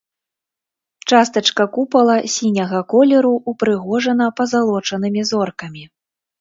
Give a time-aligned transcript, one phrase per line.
[1.13, 5.83] Частачка купала сіняга колеру, упрыгожана пазалочанымі зоркамі.